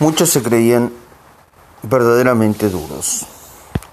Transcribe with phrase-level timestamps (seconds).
[0.00, 0.92] Muchos se creían
[1.82, 3.26] verdaderamente duros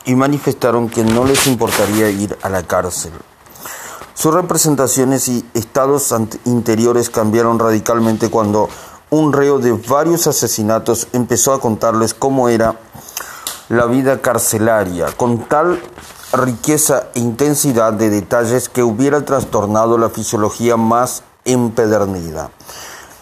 [0.06, 3.12] y manifestaron que no les importaría ir a la cárcel.
[4.14, 6.14] Sus representaciones y estados
[6.46, 8.70] interiores cambiaron radicalmente cuando
[9.10, 12.80] un reo de varios asesinatos empezó a contarles cómo era
[13.70, 15.82] la vida carcelaria, con tal
[16.34, 22.52] riqueza e intensidad de detalles que hubiera trastornado la fisiología más empedernida.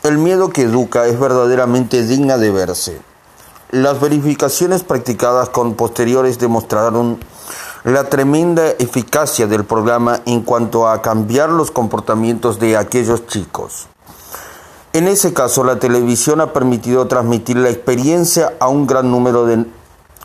[0.04, 3.02] El miedo que educa es verdaderamente digna de verse.
[3.72, 7.20] Las verificaciones practicadas con posteriores demostraron
[7.86, 13.88] la tremenda eficacia del programa en cuanto a cambiar los comportamientos de aquellos chicos.
[14.92, 19.66] En ese caso, la televisión ha permitido transmitir la experiencia a un gran número de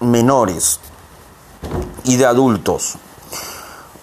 [0.01, 0.81] menores
[2.03, 2.97] y de adultos,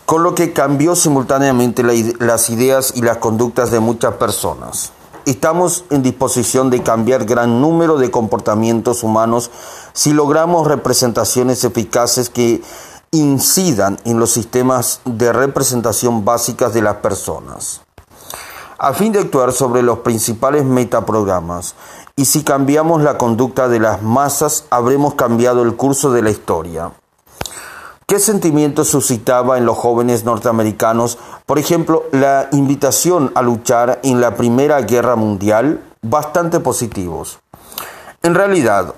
[0.05, 4.93] con lo que cambió simultáneamente las ideas y las conductas de muchas personas.
[5.25, 9.49] Estamos en disposición de cambiar gran número de comportamientos humanos
[9.91, 12.61] si logramos representaciones eficaces que
[13.09, 17.81] incidan en los sistemas de representación básicas de las personas.
[18.77, 21.73] A fin de actuar sobre los principales metaprogramas,
[22.15, 26.91] y si cambiamos la conducta de las masas, habremos cambiado el curso de la historia.
[28.07, 31.17] ¿Qué sentimientos suscitaba en los jóvenes norteamericanos,
[31.47, 35.81] por ejemplo, la invitación a luchar en la Primera Guerra Mundial?
[36.03, 37.39] Bastante positivos.
[38.21, 38.93] En realidad,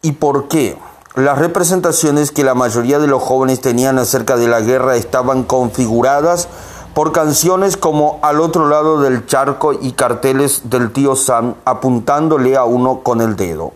[0.00, 0.78] ¿y por qué?
[1.14, 6.48] Las representaciones que la mayoría de los jóvenes tenían acerca de la guerra estaban configuradas
[6.94, 12.64] por canciones como Al otro lado del charco y carteles del tío Sam apuntándole a
[12.64, 13.72] uno con el dedo.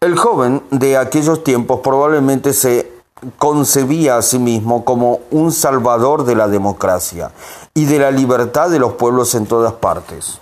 [0.00, 2.97] El joven de aquellos tiempos probablemente se
[3.38, 7.30] concebía a sí mismo como un salvador de la democracia
[7.74, 10.40] y de la libertad de los pueblos en todas partes.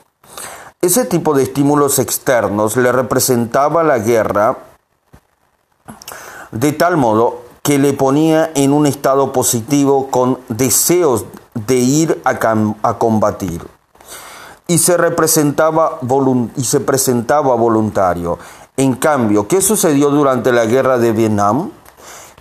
[0.80, 4.58] Ese tipo de estímulos externos le representaba la guerra
[6.52, 11.24] de tal modo que le ponía en un estado positivo con deseos
[11.66, 13.66] de ir a, combatir.
[14.68, 15.98] Y se, representaba
[16.56, 18.38] y se presentaba voluntario.
[18.76, 21.70] En cambio, ¿qué sucedió durante la guerra de Vietnam?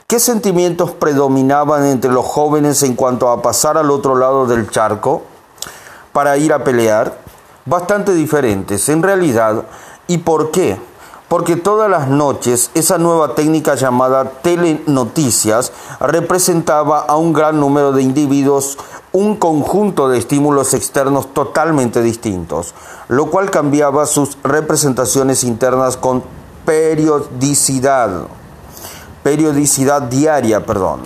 [0.08, 5.24] ¿Qué sentimientos predominaban entre los jóvenes en cuanto a pasar al otro lado del charco
[6.14, 7.18] para ir a pelear?
[7.66, 9.64] Bastante diferentes, en realidad.
[10.06, 10.80] ¿Y por qué?
[11.28, 18.04] Porque todas las noches esa nueva técnica llamada telenoticias representaba a un gran número de
[18.04, 18.78] individuos
[19.12, 22.76] un conjunto de estímulos externos totalmente distintos,
[23.08, 26.24] lo cual cambiaba sus representaciones internas con
[26.64, 28.28] periodicidad
[29.26, 31.00] periodicidad diaria, perdón.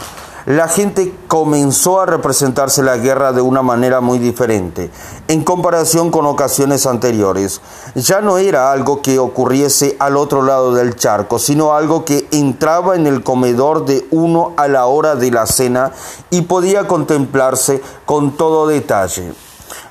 [0.46, 4.92] La gente comenzó a representarse la guerra de una manera muy diferente
[5.30, 7.62] en comparación con ocasiones anteriores.
[7.96, 12.98] Ya no era algo que ocurriese al otro lado del charco, sino algo que entraba
[12.98, 15.94] en el comedor de uno a la hora de la cena
[16.30, 19.32] y podía contemplarse con todo detalle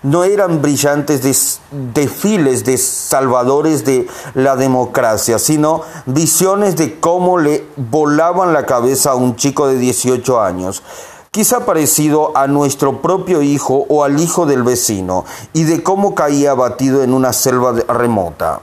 [0.02, 8.52] no eran brillantes desfiles de salvadores de la democracia, sino visiones de cómo le volaban
[8.52, 10.82] la cabeza a un chico de 18 años,
[11.30, 16.52] quizá parecido a nuestro propio hijo o al hijo del vecino, y de cómo caía
[16.52, 18.60] abatido en una selva remota.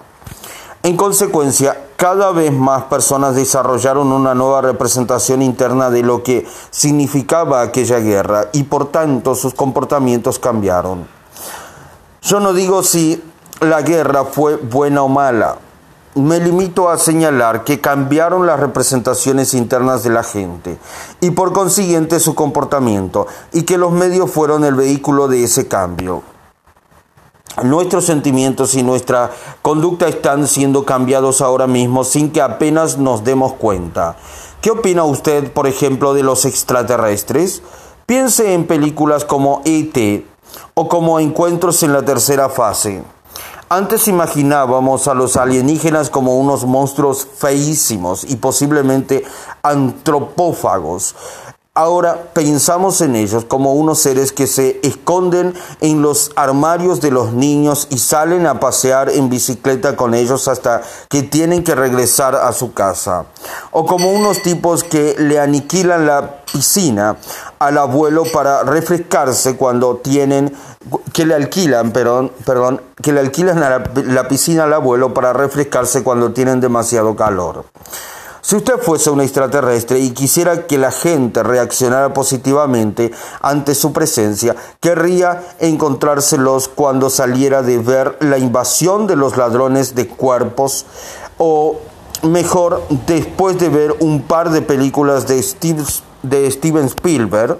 [0.86, 7.64] En consecuencia, cada vez más personas desarrollaron una nueva representación interna de lo que significaba
[7.64, 11.08] aquella guerra y por tanto sus comportamientos cambiaron.
[12.22, 13.20] Yo no digo si
[13.62, 15.56] la guerra fue buena o mala.
[16.14, 20.78] Me limito a señalar que cambiaron las representaciones internas de la gente
[21.20, 26.35] y por consiguiente su comportamiento y que los medios fueron el vehículo de ese cambio.
[27.64, 33.54] Nuestros sentimientos y nuestra conducta están siendo cambiados ahora mismo sin que apenas nos demos
[33.54, 34.18] cuenta.
[34.62, 37.62] ¿Qué opina usted, por ejemplo, de los extraterrestres?
[38.06, 40.26] Piense en películas como E.T.,
[40.74, 43.04] o como encuentros en la tercera fase.
[43.70, 49.24] Antes imaginábamos a los alienígenas como unos monstruos feísimos y posiblemente
[49.64, 51.16] antropófagos,
[51.78, 57.34] Ahora pensamos en ellos como unos seres que se esconden en los armarios de los
[57.34, 62.54] niños y salen a pasear en bicicleta con ellos hasta que tienen que regresar a
[62.54, 63.26] su casa.
[63.72, 67.18] O como unos tipos que le aniquilan la piscina
[67.60, 70.56] al abuelo para refrescarse cuando tienen
[71.12, 76.04] que le alquilan, perdón, perdón, que le alquilan la, la piscina al abuelo para refrescarse
[76.04, 77.66] cuando tienen demasiado calor.
[78.46, 83.12] Si usted fuese un extraterrestre y quisiera que la gente reaccionara positivamente
[83.42, 90.08] ante su presencia, querría encontrárselos cuando saliera de ver la invasión de los ladrones de
[90.08, 90.86] cuerpos
[91.40, 91.80] o
[92.22, 95.44] mejor después de ver un par de películas de,
[96.22, 97.58] de Steven Spielberg,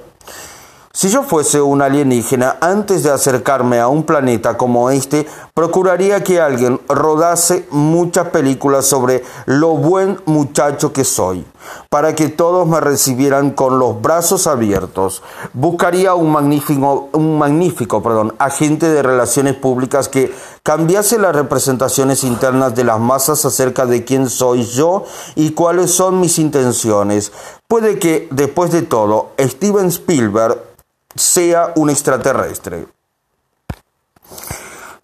[0.96, 6.40] si yo fuese un alienígena, antes de acercarme a un planeta como este, procuraría que
[6.40, 11.46] alguien rodase muchas películas sobre lo buen muchacho que soy,
[11.90, 15.22] para que todos me recibieran con los brazos abiertos.
[15.52, 20.34] Buscaría un magnífico, un magnífico perdón, agente de relaciones públicas que
[20.64, 25.04] cambiase las representaciones internas de las masas acerca de quién soy yo
[25.36, 27.34] y cuáles son mis intenciones.
[27.68, 30.75] Puede que, después de todo, Steven Spielberg
[31.16, 32.88] sea un extraterrestre.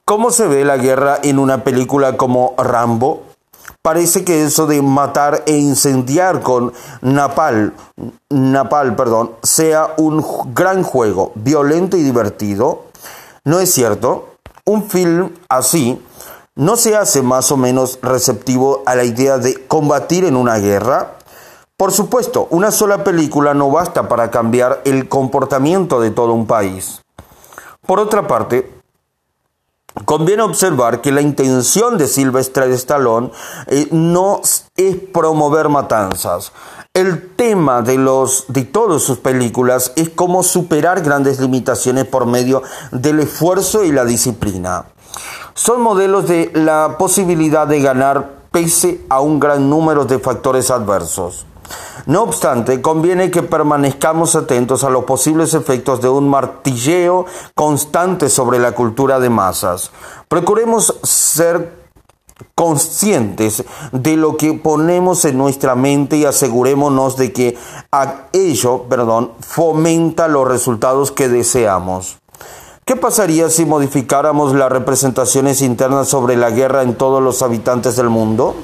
[0.05, 3.23] ¿Cómo se ve la guerra en una película como Rambo?
[3.81, 7.73] Parece que eso de matar e incendiar con napal,
[8.29, 10.23] napal, perdón, sea un
[10.53, 12.85] gran juego, violento y divertido.
[13.43, 14.35] ¿No es cierto?
[14.65, 15.99] Un film así
[16.55, 21.15] no se hace más o menos receptivo a la idea de combatir en una guerra.
[21.81, 27.01] Por supuesto, una sola película no basta para cambiar el comportamiento de todo un país.
[27.87, 28.71] Por otra parte,
[30.05, 33.31] Conviene observar que la intención de Silvestre Stallone
[33.65, 34.41] eh, no
[34.77, 36.51] es promover matanzas.
[36.93, 42.61] El tema de, los, de todas sus películas es cómo superar grandes limitaciones por medio
[42.91, 44.85] del esfuerzo y la disciplina.
[45.55, 51.47] Son modelos de la posibilidad de ganar pese a un gran número de factores adversos.
[52.05, 58.59] No obstante, conviene que permanezcamos atentos a los posibles efectos de un martilleo constante sobre
[58.59, 59.91] la cultura de masas.
[60.27, 61.81] Procuremos ser
[62.55, 67.57] conscientes de lo que ponemos en nuestra mente y asegurémonos de que
[68.33, 72.17] ello, perdón, fomenta los resultados que deseamos.
[72.85, 78.09] ¿Qué pasaría si modificáramos las representaciones internas sobre la guerra en todos los habitantes del
[78.09, 78.55] mundo?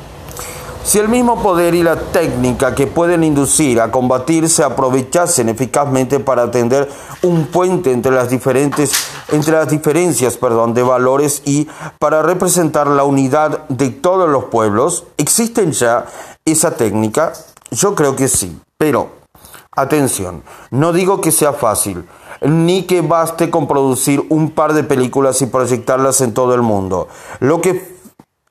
[0.88, 6.22] Si el mismo poder y la técnica que pueden inducir a combatir se aprovechasen eficazmente
[6.22, 6.88] para atender
[7.24, 8.94] un puente entre las diferentes
[9.34, 11.68] entre las diferencias, perdón, de valores y
[12.00, 16.06] para representar la unidad de todos los pueblos, ¿existen ya
[16.46, 17.34] esa técnica?
[17.70, 19.10] Yo creo que sí, pero
[19.76, 20.42] atención,
[20.72, 22.06] no digo que sea fácil
[22.40, 27.08] ni que baste con producir un par de películas y proyectarlas en todo el mundo.
[27.40, 27.97] Lo que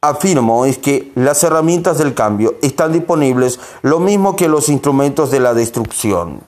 [0.08, 5.40] afirmo es que las herramientas del cambio están disponibles lo mismo que los instrumentos de
[5.40, 6.40] la destrucción.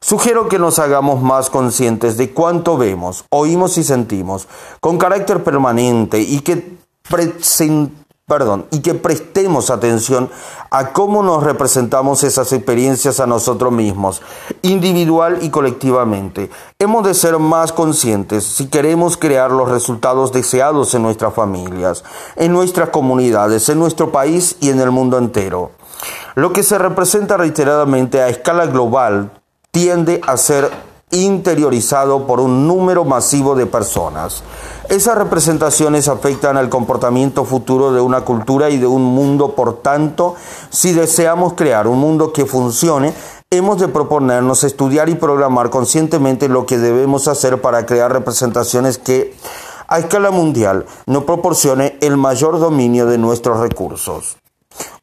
[0.00, 4.48] Sugiero que nos hagamos más conscientes de cuánto vemos, oímos y sentimos,
[4.80, 10.30] con carácter permanente y que presentamos perdón, y que prestemos atención
[10.70, 14.20] a cómo nos representamos esas experiencias a nosotros mismos,
[14.60, 16.50] individual y colectivamente.
[16.78, 22.04] Hemos de ser más conscientes si queremos crear los resultados deseados en nuestras familias,
[22.36, 25.70] en nuestras comunidades, en nuestro país y en el mundo entero.
[26.34, 29.32] Lo que se representa reiteradamente a escala global
[29.70, 30.70] tiende a ser
[31.10, 34.42] interiorizado por un número masivo de personas.
[34.88, 40.34] Esas representaciones afectan al comportamiento futuro de una cultura y de un mundo, por tanto,
[40.70, 43.12] si deseamos crear un mundo que funcione,
[43.50, 49.34] hemos de proponernos estudiar y programar conscientemente lo que debemos hacer para crear representaciones que,
[49.88, 54.36] a escala mundial, nos proporcione el mayor dominio de nuestros recursos.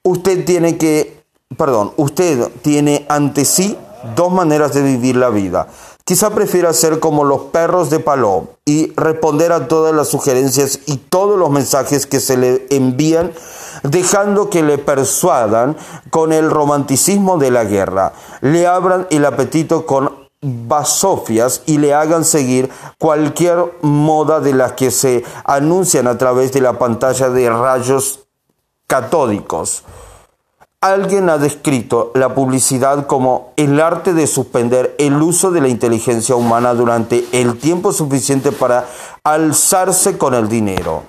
[0.04, 1.24] Usted tiene que,
[1.58, 3.78] perdón, usted tiene ante sí
[4.16, 5.68] dos maneras de vivir la vida
[6.08, 10.98] Quizá prefiera ser como los perros de palo y responder a todas las sugerencias y
[10.98, 13.32] todos los mensajes que se le envían,
[13.82, 15.76] dejando que le persuadan
[16.12, 20.12] con el romanticismo de la guerra, le abran el apetito con
[20.44, 22.70] basofias y le hagan seguir
[23.00, 28.28] cualquier moda de las que se anuncian a través de la pantalla de rayos
[28.86, 29.84] catódicos.
[30.82, 36.36] Alguien ha descrito la publicidad como el arte de suspender el uso de la inteligencia
[36.36, 38.86] humana durante el tiempo suficiente para
[39.24, 41.04] alzarse con el dinero.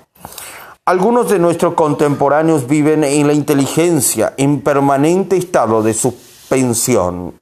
[0.86, 7.40] Algunos de nuestros contemporáneos viven en la inteligencia en permanente estado de suspensión.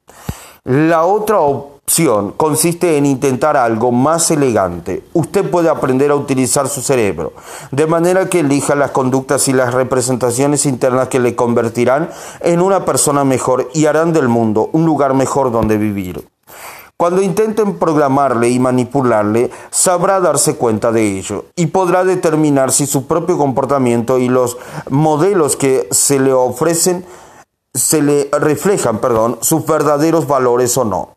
[0.63, 1.37] La otra
[2.35, 5.03] consiste en intentar algo más elegante.
[5.13, 7.33] Usted puede aprender a utilizar su cerebro,
[7.71, 12.09] de manera que elija las conductas y las representaciones internas que le convertirán
[12.41, 16.27] en una persona mejor y harán del mundo un lugar mejor donde vivir.
[16.97, 23.05] Cuando intenten programarle y manipularle, sabrá darse cuenta de ello y podrá determinar si su
[23.05, 24.57] propio comportamiento y los
[24.89, 27.05] modelos que se le ofrecen
[27.73, 31.14] se le reflejan, perdón, sus verdaderos valores o no.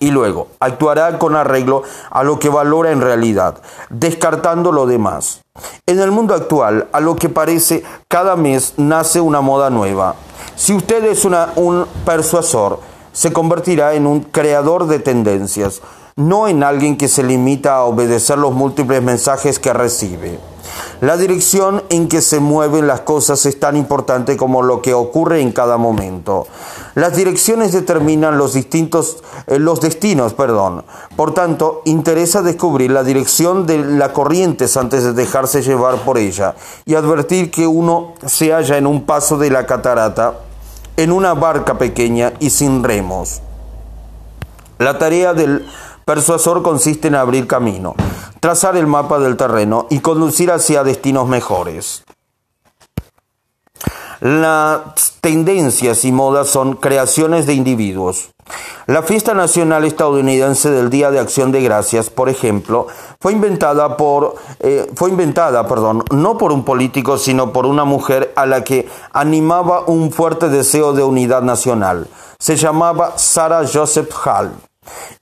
[0.00, 5.42] Y luego actuará con arreglo a lo que valora en realidad, descartando lo demás.
[5.86, 10.16] En el mundo actual, a lo que parece, cada mes nace una moda nueva.
[10.56, 12.80] Si usted es un persuasor,
[13.12, 15.82] se convertirá en un creador de tendencias,
[16.16, 20.38] no en alguien que se limita a obedecer los múltiples mensajes que recibe.
[21.00, 25.40] La dirección en que se mueven las cosas es tan importante como lo que ocurre
[25.40, 26.46] en cada momento.
[26.94, 30.84] Las direcciones determinan los distintos eh, los destinos, perdón.
[31.16, 36.54] Por tanto, interesa descubrir la dirección de la corriente antes de dejarse llevar por ella
[36.84, 40.40] y advertir que uno se halla en un paso de la catarata
[40.96, 43.40] en una barca pequeña y sin remos.
[44.78, 45.66] La tarea del
[46.10, 47.94] persuasor consiste en abrir camino,
[48.40, 52.02] trazar el mapa del terreno y conducir hacia destinos mejores.
[54.18, 58.30] Las tendencias y modas son creaciones de individuos.
[58.86, 62.88] La fiesta nacional estadounidense del Día de Acción de Gracias, por ejemplo,
[63.20, 68.32] fue inventada por eh, fue inventada, perdón, no por un político, sino por una mujer
[68.34, 72.08] a la que animaba un fuerte deseo de unidad nacional.
[72.40, 74.50] Se llamaba Sarah Joseph Hall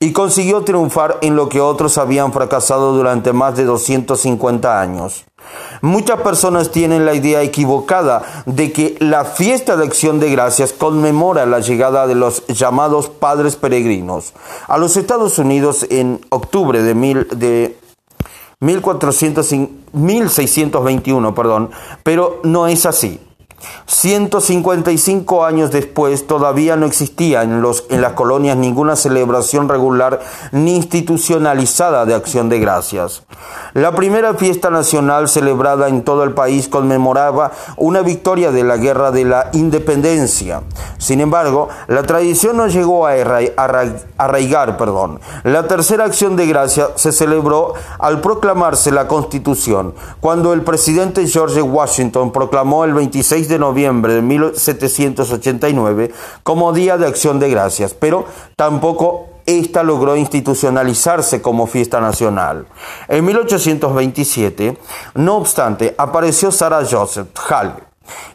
[0.00, 5.24] y consiguió triunfar en lo que otros habían fracasado durante más de 250 años.
[5.80, 11.46] Muchas personas tienen la idea equivocada de que la fiesta de acción de gracias conmemora
[11.46, 14.34] la llegada de los llamados padres peregrinos
[14.66, 17.76] a los Estados Unidos en octubre de, mil, de
[18.60, 21.70] 1621, perdón,
[22.02, 23.20] pero no es así.
[23.86, 30.20] 155 años después todavía no existía en, los, en las colonias ninguna celebración regular
[30.52, 33.22] ni institucionalizada de acción de gracias.
[33.74, 39.10] La primera fiesta nacional celebrada en todo el país conmemoraba una victoria de la Guerra
[39.10, 40.62] de la Independencia.
[40.98, 44.76] Sin embargo, la tradición no llegó a arraigar.
[44.76, 45.20] Perdón.
[45.44, 51.62] La tercera acción de gracia se celebró al proclamarse la Constitución, cuando el presidente George
[51.62, 56.12] Washington proclamó el 26 de noviembre de 1789
[56.42, 58.26] como Día de Acción de Gracias, pero
[58.56, 62.66] tampoco esta logró institucionalizarse como fiesta nacional.
[63.08, 64.76] En 1827,
[65.14, 67.74] no obstante, apareció Sarah Joseph Hall,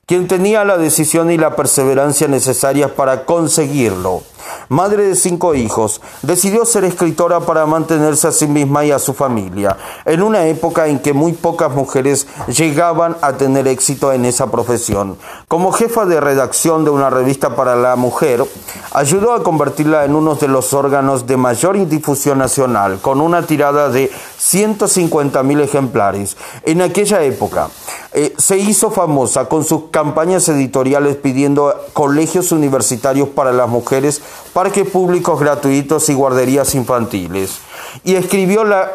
[0.07, 4.23] quien tenía la decisión y la perseverancia necesarias para conseguirlo
[4.69, 9.13] madre de cinco hijos, decidió ser escritora para mantenerse a sí misma y a su
[9.13, 14.49] familia, en una época en que muy pocas mujeres llegaban a tener éxito en esa
[14.51, 15.17] profesión.
[15.47, 18.43] Como jefa de redacción de una revista para la mujer,
[18.91, 23.89] ayudó a convertirla en uno de los órganos de mayor difusión nacional, con una tirada
[23.89, 26.37] de 150 mil ejemplares.
[26.63, 27.69] En aquella época,
[28.15, 34.21] eh, se hizo famosa con sus campañas editoriales pidiendo colegios universitarios para las mujeres
[34.53, 37.57] parques públicos gratuitos y guarderías infantiles.
[38.03, 38.91] Y escribió la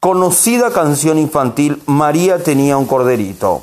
[0.00, 3.62] conocida canción infantil María tenía un corderito.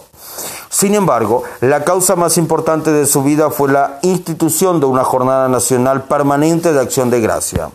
[0.70, 5.48] Sin embargo, la causa más importante de su vida fue la institución de una jornada
[5.48, 7.70] nacional permanente de acción de gracia.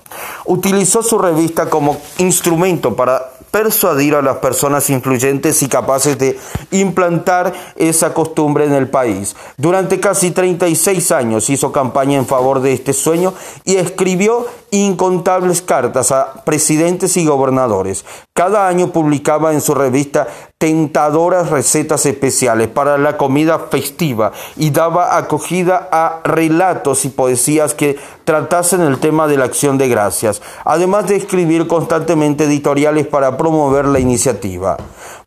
[0.47, 6.39] Utilizó su revista como instrumento para persuadir a las personas influyentes y capaces de
[6.71, 9.37] implantar esa costumbre en el país.
[9.57, 16.13] Durante casi 36 años hizo campaña en favor de este sueño y escribió incontables cartas
[16.13, 18.05] a presidentes y gobernadores.
[18.35, 25.17] Cada año publicaba en su revista tentadoras recetas especiales para la comida festiva y daba
[25.17, 31.07] acogida a relatos y poesías que tratasen el tema de la acción de gracias, además
[31.07, 34.77] de escribir constantemente editoriales para promover la iniciativa.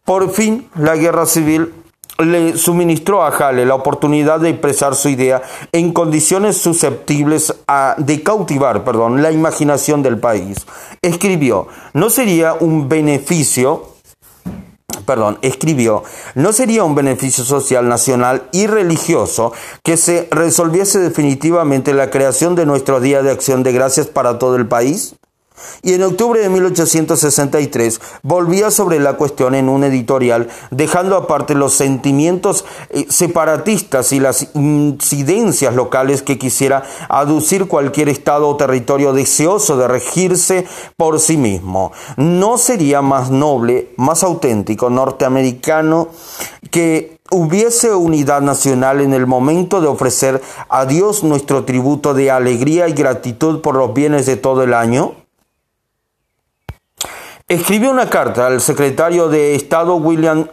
[0.05, 1.73] Por fin, la guerra civil
[2.21, 8.23] le suministró a Hale la oportunidad de expresar su idea en condiciones susceptibles a, de
[8.23, 10.57] cautivar perdón, la imaginación del país.
[11.01, 13.91] Escribió, ¿no sería un beneficio
[15.05, 16.03] perdón, escribió,
[16.35, 22.65] no sería un beneficio social, nacional y religioso que se resolviese definitivamente la creación de
[22.65, 25.15] nuestro Día de Acción de Gracias para todo el país?
[25.83, 31.73] Y en octubre de 1863 volvía sobre la cuestión en un editorial, dejando aparte los
[31.73, 39.77] sentimientos eh, separatistas y las incidencias locales que quisiera aducir cualquier estado o territorio deseoso
[39.77, 40.65] de regirse
[40.97, 41.91] por sí mismo.
[42.17, 46.09] ¿No sería más noble, más auténtico norteamericano
[46.69, 52.87] que hubiese unidad nacional en el momento de ofrecer a Dios nuestro tributo de alegría
[52.87, 55.20] y gratitud por los bienes de todo el año?
[57.51, 60.47] Escribió una carta al secretario de Estado William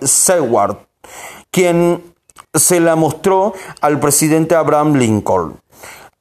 [0.00, 0.78] Seward,
[1.50, 2.02] quien
[2.54, 5.60] se la mostró al presidente Abraham Lincoln.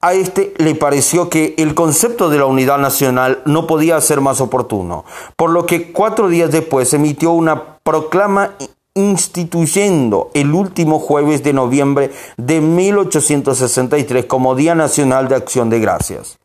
[0.01, 4.41] A este le pareció que el concepto de la unidad nacional no podía ser más
[4.41, 5.05] oportuno,
[5.37, 8.55] por lo que cuatro días después emitió una proclama
[8.93, 16.40] instituyendo el último jueves de noviembre de 1863 como Día Nacional de Acción de Gracias.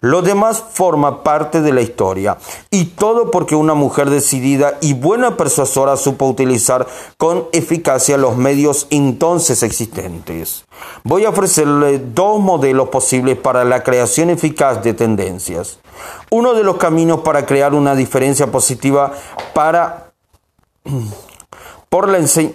[0.00, 2.38] Lo demás forma parte de la historia
[2.70, 6.86] y todo porque una mujer decidida y buena persuasora supo utilizar
[7.18, 10.64] con eficacia los medios entonces existentes.
[11.04, 15.78] Voy a ofrecerle dos modelos posibles para la creación eficaz de tendencias.
[16.30, 19.12] Uno de los caminos para crear una diferencia positiva
[19.52, 20.12] para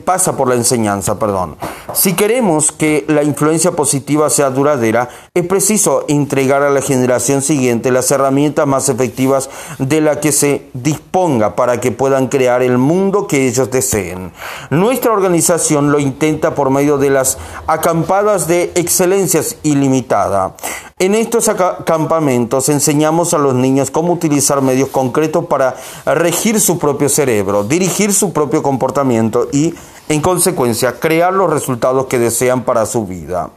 [0.06, 1.58] pasa por la enseñanza, perdón.
[1.94, 7.92] Si queremos que la influencia positiva sea duradera, es preciso entregar a la generación siguiente
[7.92, 13.28] las herramientas más efectivas de las que se disponga para que puedan crear el mundo
[13.28, 14.32] que ellos deseen.
[14.70, 17.38] Nuestra organización lo intenta por medio de las
[17.68, 20.56] acampadas de excelencias ilimitada.
[20.98, 21.52] En estos
[21.84, 25.76] campamentos enseñamos a los niños cómo utilizar medios concretos para
[26.06, 29.74] regir su propio cerebro, dirigir su propio comportamiento y,
[30.10, 33.52] en consecuencia, crear los resultados que desean para su vida.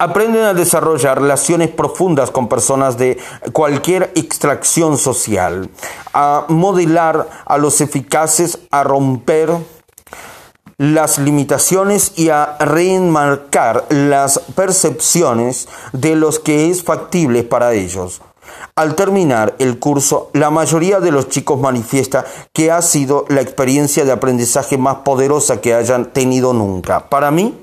[0.00, 3.18] Aprenden a desarrollar relaciones profundas con personas de
[3.52, 5.68] cualquier extracción social,
[6.12, 9.50] a modelar a los eficaces, a romper
[10.76, 18.22] las limitaciones y a reenmarcar las percepciones de los que es factible para ellos.
[18.78, 24.04] Al terminar el curso, la mayoría de los chicos manifiesta que ha sido la experiencia
[24.04, 27.08] de aprendizaje más poderosa que hayan tenido nunca.
[27.08, 27.58] Para mí,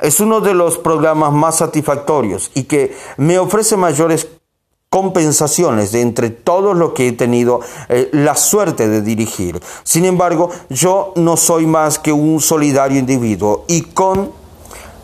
[0.00, 4.28] es uno de los programas más satisfactorios y que me ofrece mayores
[4.90, 9.62] compensaciones de entre todos los que he tenido eh, la suerte de dirigir.
[9.82, 14.38] Sin embargo, yo no soy más que un solidario individuo y con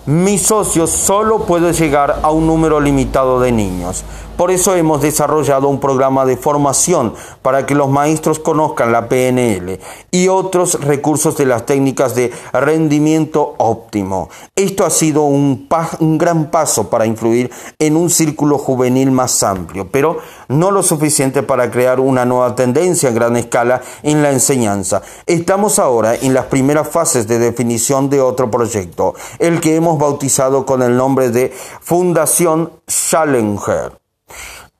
[0.04, 4.04] mis socios solo puedo llegar a un número limitado de niños.
[4.36, 9.80] Por eso hemos desarrollado un programa de formación para que los maestros conozcan la PNL
[10.10, 14.28] y otros recursos de las técnicas de rendimiento óptimo.
[14.54, 15.66] Esto ha sido un,
[16.18, 21.70] gran paso para influir en un círculo juvenil más amplio, pero no lo suficiente para
[21.70, 25.00] crear una nueva tendencia en gran escala en la enseñanza.
[25.24, 30.66] Estamos ahora en las primeras fases de definición de otro proyecto, el que hemos bautizado
[30.66, 34.05] con el nombre de Fundación Challenger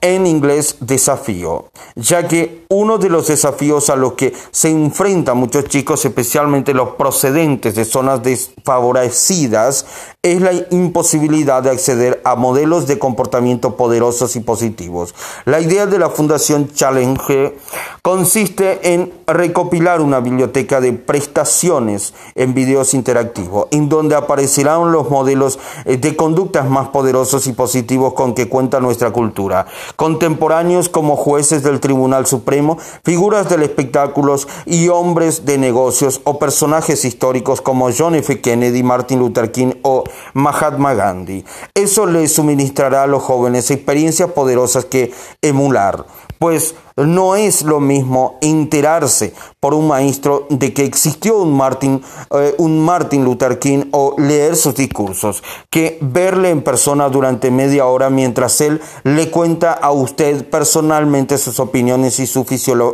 [0.00, 5.64] en inglés desafío, ya que uno de los desafíos a los que se enfrentan muchos
[5.64, 9.86] chicos, especialmente los procedentes de zonas desfavorecidas,
[10.32, 15.14] es la imposibilidad de acceder a modelos de comportamiento poderosos y positivos.
[15.44, 17.54] La idea de la Fundación Challenge
[18.02, 25.60] consiste en recopilar una biblioteca de prestaciones en videos interactivos, en donde aparecerán los modelos
[25.84, 31.62] eh, de conductas más poderosos y positivos con que cuenta nuestra cultura, contemporáneos como jueces
[31.62, 38.16] del Tribunal Supremo, figuras del espectáculo y hombres de negocios o personajes históricos como John
[38.16, 38.40] F.
[38.40, 40.02] Kennedy, Martin Luther King o
[40.34, 41.44] Mahatma Gandhi.
[41.74, 46.06] Eso le suministrará a los jóvenes experiencias poderosas que emular,
[46.38, 52.54] pues no es lo mismo enterarse por un maestro de que existió un Martin, eh,
[52.58, 58.08] un Martin Luther King o leer sus discursos que verle en persona durante media hora
[58.08, 62.46] mientras él le cuenta a usted personalmente sus opiniones y su,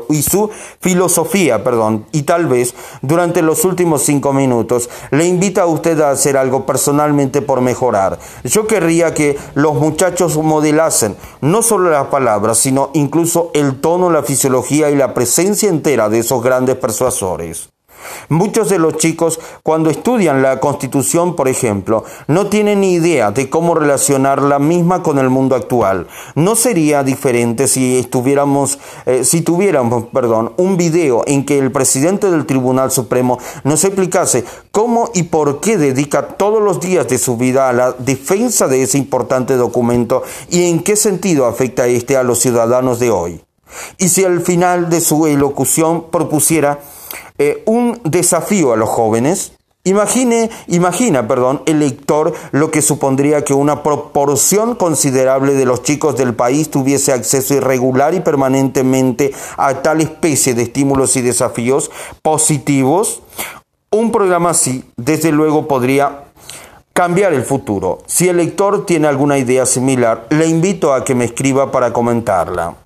[0.09, 5.67] y su filosofía, perdón, y tal vez durante los últimos cinco minutos le invita a
[5.67, 8.19] usted a hacer algo personalmente por mejorar.
[8.45, 14.91] Yo querría que los muchachos modelasen no solo las palabras, sino incluso el la fisiología
[14.91, 17.73] y la presencia entera de esos grandes persuasores.
[18.29, 23.51] Muchos de los chicos cuando estudian la constitución, por ejemplo, no tienen ni idea de
[23.51, 26.07] cómo relacionar la misma con el mundo actual.
[26.35, 32.31] No sería diferente si estuviéramos, eh, si tuviéramos, perdón, un video en que el presidente
[32.31, 37.37] del Tribunal Supremo nos explicase cómo y por qué dedica todos los días de su
[37.37, 42.23] vida a la defensa de ese importante documento y en qué sentido afecta este a
[42.23, 43.43] los ciudadanos de hoy.
[43.99, 46.81] Y si al final de su elocución propusiera
[47.39, 49.53] eh, un desafío a los jóvenes,
[49.85, 56.17] Imagine, imagina, perdón, el lector lo que supondría que una proporción considerable de los chicos
[56.17, 61.91] del país tuviese acceso irregular y permanentemente a tal especie de estímulos y desafíos
[62.23, 63.23] positivos.
[63.91, 66.27] Un programa así, desde luego, podría
[66.93, 68.05] cambiar el futuro.
[68.07, 72.77] Si el lector tiene alguna idea similar, le invito a que me escriba para comentarla.